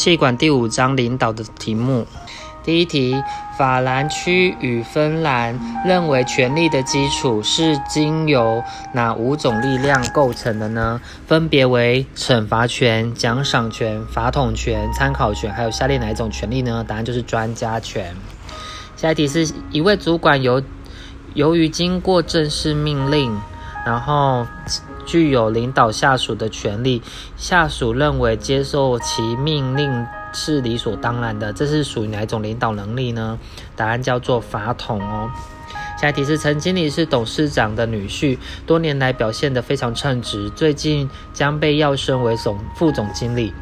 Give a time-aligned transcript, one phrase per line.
[0.00, 2.06] 气管第五章领导的题目。
[2.64, 3.22] 第一题，
[3.58, 11.02] 法兰区与芬兰认为权力的基础是经由哪五种力量构成的呢？
[11.26, 16.82] 分别为惩罚权、奖赏权、法统权、参考权，还有下列哪一种权利呢？
[16.88, 18.16] 答案就是专家权。
[18.96, 20.62] 下一题是一位主管由
[21.34, 23.38] 由于经过正式命令，
[23.84, 24.46] 然后
[25.10, 27.02] 具有领导下属的权利，
[27.36, 30.06] 下属认为接受其命令。
[30.32, 33.36] 是理所当然的，这是属于哪一种领导能力呢？
[33.74, 35.28] 答案叫做法统哦。
[36.00, 43.52] 下一题是陈经理是董事长的女婿，多年来表现得非常称职，最近将被要升为总副总经理。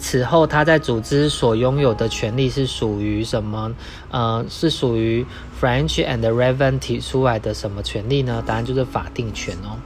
[0.00, 3.72] 此后他在组织所拥有的权利是属于什么？
[4.10, 5.24] 呃，是属于
[5.60, 8.42] French and Raven 提出来的什么权利呢？
[8.44, 9.78] 答案就是法定权哦。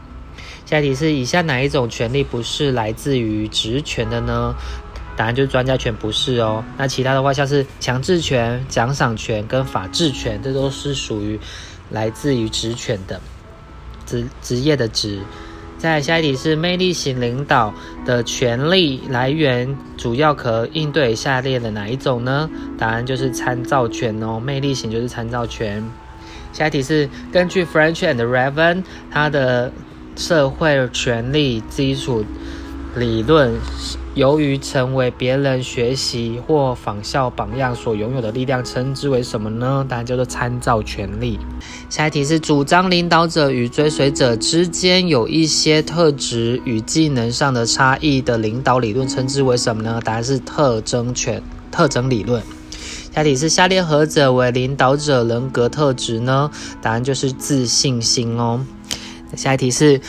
[0.66, 4.54] 下一题是以下哪一种权利不是来自于职权的呢？
[5.16, 11.38] 答案就是专家权不是哦，那其他的话像是强制权、奖赏权跟法治权，这都是属于
[11.90, 13.20] 来自于职权的
[14.06, 15.20] 职职业的职。
[15.78, 17.72] 再下一题是魅力型领导
[18.06, 22.48] 的权力来源主要可应对下列的哪一种呢？
[22.78, 25.84] 答案就是参照权哦，魅力型就是参照权。
[26.52, 29.72] 下一题是根据 French and Raven 它的
[30.16, 32.24] 社会权力基础
[32.96, 33.54] 理论。
[34.14, 39.84] 由于成为别人学习或仿效榜样所拥有的力量，称之为什么呢？
[39.88, 41.36] 答案叫做参照权利。
[41.90, 50.00] 下一题是主张领导者与追随者之间有一些特质与技能上的差异的领导理论，称之为什么呢？
[50.04, 51.42] 答案是特征权
[51.72, 52.40] 特征理论。
[53.12, 56.48] 下一题是下列何者为领导者人格特质呢？
[56.80, 58.64] 答案就是自信心哦。
[59.36, 60.00] 下一题是。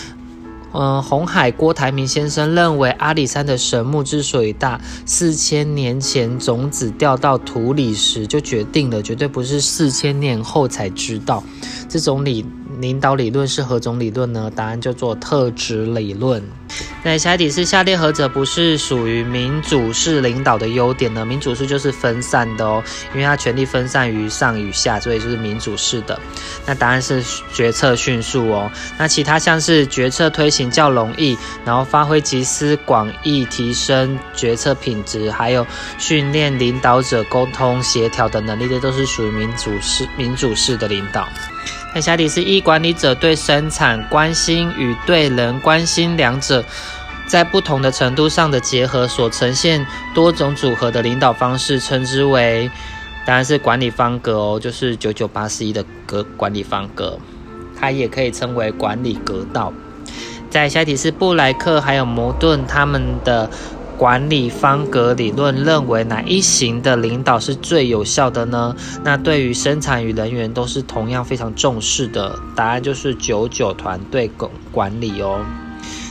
[0.78, 11.42] 嗯，红海郭台铭先生认为，阿里山的神木之所以大，四千年前种子掉到土里时就决定了，绝对不是四千年后才知道。
[11.88, 12.46] 这种理
[12.82, 14.52] 领导理论是何种理论呢？
[14.54, 16.44] 答案叫做特质理论。
[17.06, 21.24] 那下一题是下列何者不是属于民主式领导的优点呢？
[21.24, 22.84] 民主式就是分散的哦，
[23.14, 26.20] 因为它权力分散于上与下，所以就是民主式的。
[26.66, 27.24] 那答案是
[27.54, 28.72] 决策迅速哦。
[28.98, 35.66] 那其他像是决策推行较容易，然后发挥集思广益，提升决策品质，还有
[36.00, 41.30] 训练领导者沟通协调的能力，这都是属于民主式民主式的领导。
[41.94, 46.66] 那下底是一管理者对生产关心与对人关心两者。
[47.28, 52.70] 在不同的程度上的结合所呈现多种组合的领导方式，称之为，
[53.26, 57.18] 当然是管理方格哦，就是九九八十一的格管理方格，
[57.80, 59.74] 它也可以称为管理格道。
[60.50, 63.50] 在下题是布莱克还有摩顿他们的
[63.98, 68.76] 管理方格理论认为哪一型的领导是最有效的呢？
[69.04, 75.44] 那对于生产与人员都是同样非常重视的，答案就是九九团队管管理哦。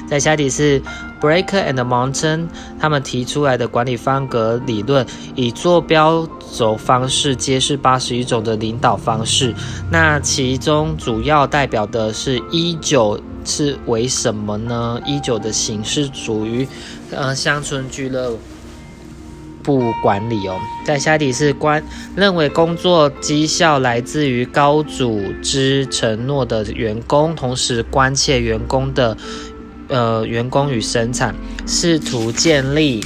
[0.07, 0.81] 在下底是
[1.21, 2.49] Breaker and Mountain
[2.79, 9.55] 他们提出来的管理方格理论，以坐标轴方式揭示八十一种的领导方式。
[9.91, 15.01] 那其中主要代表的是一九是为什么呢？
[15.07, 16.69] 一九的形式属于
[17.11, 18.39] 呃乡村俱乐
[19.63, 20.57] 部管理哦。
[20.85, 21.83] 在下底是关
[22.15, 29.17] 认为工作绩效来自于高组织承诺的员工，同时关切员工的。
[29.89, 31.35] 呃，员工与生产
[31.67, 33.05] 试图建立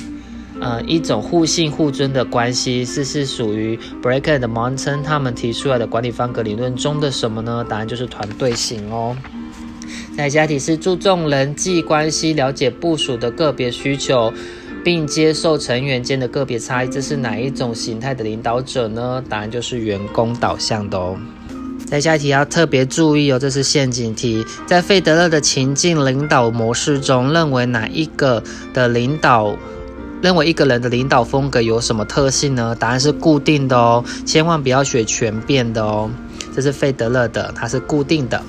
[0.61, 7.65] 呃一种互信互尊的关系，是是属于 b r e a k and Mountain 他们提出来的管理方格理论中的什么呢？
[7.69, 9.16] 答案就是团队型哦。
[10.16, 14.33] 在下题是注重人际关系，了解部署的个别需求，
[14.84, 19.22] 并接受成员间的个别差异，这是哪一种形态的领导者呢？
[19.28, 21.16] 答案就是员工导向的哦。
[21.87, 24.44] 在下一题要特别注意哦，这是陷阱题。
[24.66, 28.43] 在费德勒的情境领导模式中，认为哪一个
[28.75, 29.56] 的领导，
[30.21, 32.77] 认为一个人的领导风格有什么特性呢？
[32.78, 36.10] 答案是固定的哦，千万不要选全变的哦。
[36.54, 38.42] 这是费德勒的，它是固定的。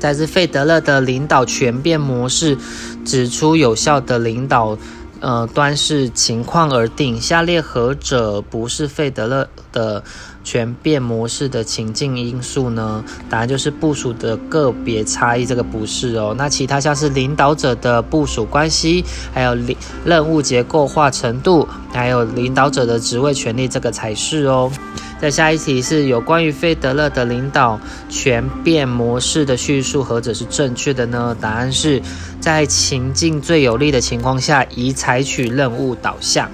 [0.00, 2.56] 再是费德勒的领导全变模式，
[3.04, 4.76] 指出有效的领导。
[5.20, 7.20] 呃，端视情况而定。
[7.20, 10.04] 下列何者不是费德勒的
[10.48, 13.04] 全变模式的情境因素呢？
[13.28, 16.34] 答案就是部署的个别差异，这个不是哦。
[16.38, 19.04] 那其他像是领导者的部署关系，
[19.34, 24.72] 还有领任务结构化程度，还有领导者的职位权力，这个才是哦。
[25.20, 27.78] 在下一题是有关于费德勒的领导
[28.08, 31.36] 全变模式的叙述，何者是正确的呢？
[31.38, 32.00] 答案是
[32.40, 36.50] 在情境最有利的情况下，宜采取任务导向。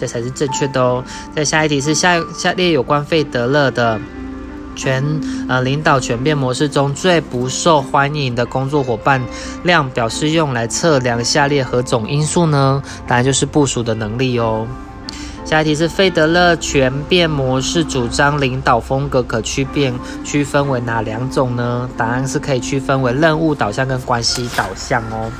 [0.00, 1.04] 这才是正确的哦。
[1.36, 4.00] 再下一题是下下列有关费德勒的
[4.74, 5.04] 全
[5.46, 9.20] 呃领导全变模式中最不受欢迎的工作伙伴
[9.62, 12.82] 量表是用来测量下列何种因素呢？
[13.06, 14.66] 答案就是部署的能力哦。
[15.44, 19.92] 下一题是费德勒全变模式主张领导风格可区变
[20.24, 21.90] 区分为哪两种呢？
[21.96, 25.30] 答案是可以区分为任务导向跟关系导向哦。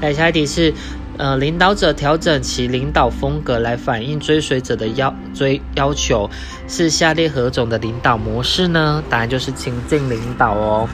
[0.00, 0.72] 来，下一题是，
[1.20, 6.28] 呃，领导者调整其领导风格来反映追随者的要追要求，
[6.66, 9.04] 是下列何种的领导模式呢？
[9.10, 10.88] 答案就是情境领导哦。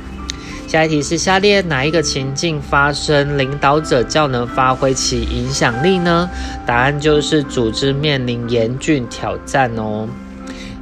[0.67, 6.29] 下一题是下列哪一个情境发生，领导者较能发挥其影响力呢？
[6.67, 10.09] 答案就是组织面临严峻挑战哦。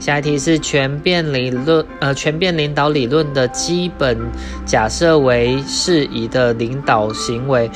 [0.01, 4.19] 下一题是全变理论，呃，全变领导理论的基本
[4.65, 7.71] 假设为适宜的领导行为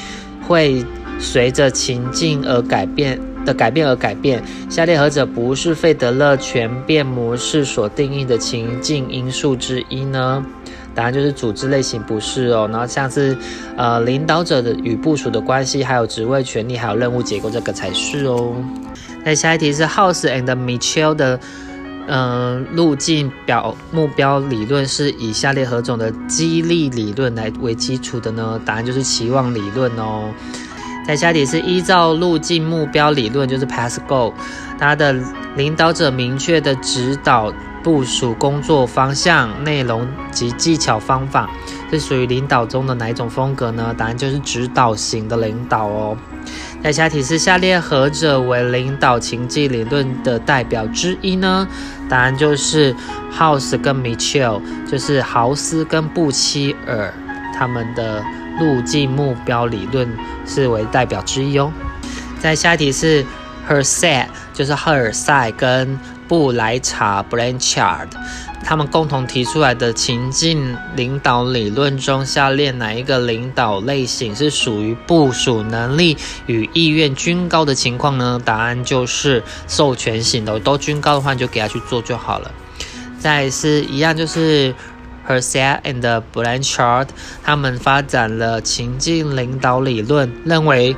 [0.46, 0.82] 会
[1.18, 4.42] 随着情境而改变的改变而改变。
[4.68, 10.44] 下列何者不是费德勒全变模式所定义的情境因素之一呢？
[10.94, 13.36] 答案就是组织类型不是哦，然后像是
[13.76, 18.56] 呃领导者的与部署的关系，还有职位权利，还有任务结构，这个才是哦。
[19.24, 21.38] 那下一题是 House and Mitchell 的
[22.08, 28.60] 嗯路径表目标理论是以下列何种的激励理论来为基础的呢？
[28.64, 30.30] 答案就是期望理论哦。
[31.08, 34.34] 在下一题是依照路径目标理论，就是 Pass Go，
[34.78, 35.16] 它的
[35.56, 37.50] 领导者明确的指导。
[37.80, 41.48] 部署工作方向、内容及技巧方法，
[41.90, 43.94] 是属于领导中的哪一种风格呢？
[43.96, 46.16] 答案就是指导型的领导哦。
[46.82, 51.66] 在下题是下列何者为领导情境理论的代表之一呢？
[52.10, 52.94] 答案就是
[53.32, 57.14] House 跟 Mitchell，就是豪斯跟布希尔
[57.54, 58.24] 他们的
[58.58, 60.08] 路径目标理论
[60.46, 61.72] 是为代表之一哦。
[62.40, 63.24] 在下一题是
[63.68, 65.98] Herset，就是赫尔塞跟。
[66.28, 68.08] 布莱查 （Blanchard）
[68.62, 78.38] 他们共同提出来的情境领导理论中，下列哪一个领导类型是属于部署能力与意愿均高的情况呢？
[78.44, 82.50] 答案就是授权型的，都均高的话你，就给他去做就好了。
[83.18, 84.74] 再是一样，就是
[85.28, 87.08] Herseth and Blanchard
[87.44, 90.96] 他们发展了情境领导理论，认为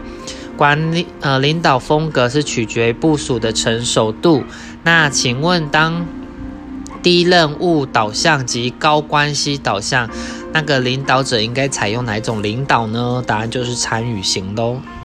[0.57, 4.45] 管理呃领导风格是取决于部署的成熟度。
[4.85, 6.07] 那请问，当
[7.03, 10.09] 低任务导向及高关系导向，
[10.53, 13.25] 那个领导者应该采用哪一种领导呢？
[13.27, 14.81] 答案就是参与型喽。